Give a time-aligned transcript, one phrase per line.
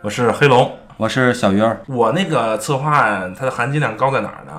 [0.00, 1.80] 我是黑龙，我是小鱼儿。
[1.88, 4.52] 我那个策划案它的含金量高在哪儿呢？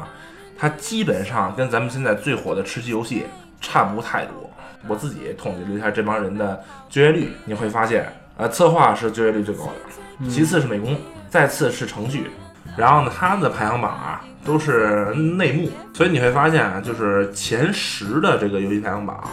[0.57, 3.25] 它基本上跟咱们现在最火的吃鸡游戏
[3.61, 4.51] 差不太多。
[4.85, 10.97] 我自己统计了一下这帮人的就业率，你会发现，呃，策划是就业率最高的，其次是美工，
[11.29, 12.29] 再次是程序，
[12.75, 19.23] 然后呢，它的排行榜啊都是内幕，所以你会发现啊，就是前十的这个游戏排行榜，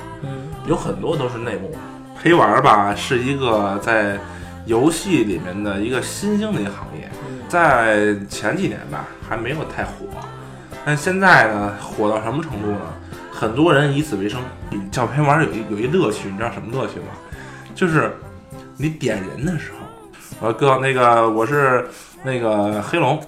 [0.67, 1.77] 有很多都是内幕。
[2.23, 4.19] 陪玩儿吧是一个在
[4.67, 7.09] 游戏里面的一个新兴的一个行业，
[7.49, 10.07] 在前几年吧还没有太火，
[10.85, 12.81] 但现在呢火到什么程度呢？
[13.33, 14.41] 很多人以此为生。
[14.91, 17.07] 叫陪玩儿有一有一乐趣，你知道什么乐趣吗？
[17.75, 18.11] 就是
[18.77, 19.71] 你点人的时
[20.41, 21.87] 候，呃哥，那个我是
[22.25, 23.23] 那个黑龙，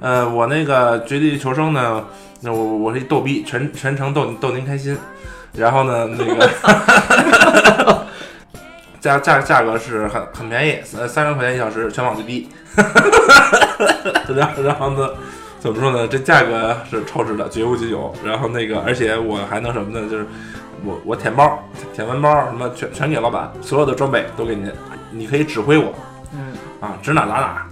[0.00, 2.04] 呃，我那个绝地求生呢，
[2.40, 4.96] 那我我是一逗逼，全全程逗逗您开心。
[5.54, 7.97] 然后呢，那个
[9.00, 12.48] 价价价格是很很便宜，三三十块钱一小时，全网最低。
[14.36, 15.08] 然后然后呢，
[15.58, 16.06] 怎么说呢？
[16.08, 18.12] 这价格是超值的，绝无仅有。
[18.24, 20.08] 然后那个，而且我还能什么呢？
[20.08, 20.26] 就是
[20.84, 21.62] 我我舔包，
[21.94, 24.72] 舔完包什么全全给老板，所有的装备都给您，
[25.10, 25.94] 你可以指挥我。
[26.32, 27.66] 嗯啊，指哪打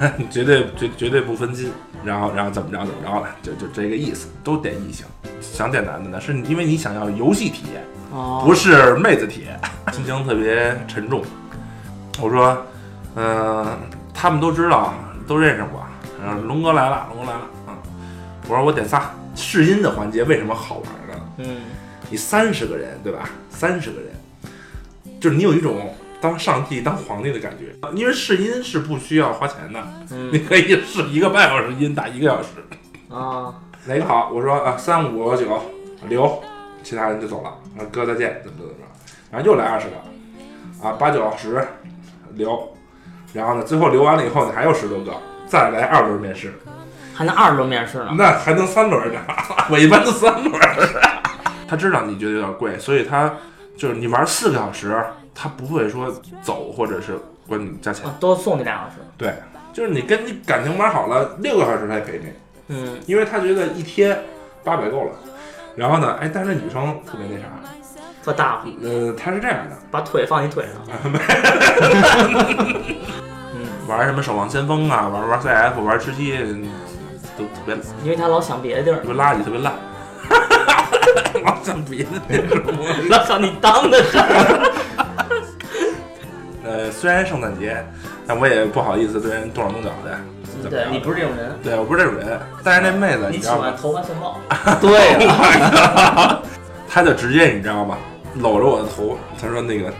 [0.00, 1.70] 哪， 绝对绝绝对不分金，
[2.04, 5.06] 然后然后怎么着怎么着的，就就这个意思，都点异性。
[5.40, 9.58] 想点男的呢，是因为你想要游戏体验，哦，不是妹子铁，
[9.92, 11.22] 心情特别沉重。
[12.20, 12.56] 我说，
[13.16, 13.66] 嗯、
[14.12, 14.94] 他们都知道，
[15.26, 15.84] 都认识我。
[16.24, 17.74] 然后龙哥来了，龙哥来了嗯！
[18.48, 20.84] 我说我点仨试音的环节为什么好玩
[21.16, 21.24] 呢？
[21.38, 21.56] 嗯
[22.10, 23.28] 你三十个人，对吧？
[23.50, 24.10] 三十个人，
[25.20, 27.66] 就是你有一种当上帝、当皇帝的感觉。
[27.94, 29.78] 因为试音是不需要花钱的，
[30.32, 32.48] 你嗯可以试一个半小时音，打一个小时。
[33.10, 34.30] 啊，哪个好？
[34.32, 35.62] 我说啊，三五九
[36.08, 36.42] 留，
[36.82, 37.50] 其他人就走了。
[37.78, 38.78] 啊，哥再见，怎么怎么着？
[39.30, 41.66] 然后又来二十个，啊，八九十
[42.34, 42.74] 留，
[43.32, 45.12] 然后呢，最后留完了以后你，还有十多个，
[45.46, 46.52] 再来二轮面试，
[47.14, 48.14] 还能二轮面试呢。
[48.16, 49.20] 那还能三轮呢？
[49.70, 50.60] 我一般都三轮。
[51.68, 53.34] 他知道你觉得有点贵，所以他
[53.76, 54.98] 就是你玩四个小时，
[55.34, 56.10] 他不会说
[56.42, 58.06] 走或者是管你加钱。
[58.06, 58.96] 啊，多送你俩小时。
[59.18, 59.34] 对，
[59.74, 62.32] 就是你跟你感情玩好了，六个小时他也陪你。
[62.68, 64.18] 嗯，因为他觉得一天
[64.64, 65.12] 八百够了。
[65.78, 67.46] 然后呢，哎，但是女生特别那啥，
[68.24, 70.82] 特大方，呃，她是这样的，把腿放你腿上。
[73.54, 76.36] 嗯，玩什么守望先锋啊，玩玩 CF，玩吃鸡，
[77.36, 79.72] 都特别因为他老想别的地儿，特别垃圾，特别烂。
[81.44, 82.42] 老想别的地儿。
[83.08, 84.24] 老想你当的事儿。
[86.64, 87.86] 呃，虽然圣诞节，
[88.26, 90.18] 但我也不好意思对人动手动脚的。
[90.62, 93.76] 怎么样对你不是这种人，对我不是这种人，但是那妹子你喜知道吗欢？
[93.76, 94.38] 投怀送抱。
[94.80, 96.42] 对了，
[96.88, 97.96] 她就直接你知道吗？
[98.36, 99.92] 搂着我的头，她说那个，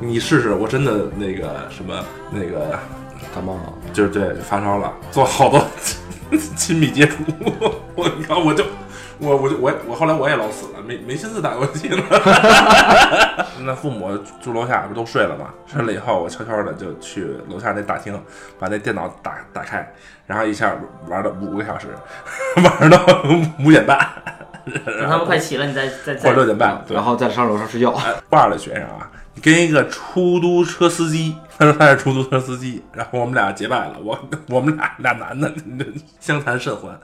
[0.00, 1.94] 你试试，我真的那个什么
[2.30, 2.78] 那个
[3.34, 5.64] 感冒了，就是对发烧了，做好多
[6.56, 7.16] 亲密接触，
[7.94, 8.64] 我你看我就
[9.18, 12.02] 我我就我我后来我也老死了，没没心思打游戏了。
[13.60, 15.50] 那父母住楼下不都睡了吗？
[15.66, 18.20] 睡了以后，我悄悄的就去楼下那大厅，
[18.58, 19.92] 把那电脑打打开，
[20.26, 20.76] 然后一下
[21.08, 21.88] 玩了五个小时，
[22.80, 22.98] 玩到
[23.60, 23.98] 五点半，
[24.84, 27.02] 等他们快起了，你再再 或者六点半，然。
[27.02, 27.90] 后再上楼上睡觉。
[27.92, 34.18] 哎二二的学生啊，你跟一个出租车司机，他说他是出租车司机，然后我们俩结拜了，我
[34.48, 35.52] 我们俩俩男的
[36.20, 36.98] 相谈甚欢，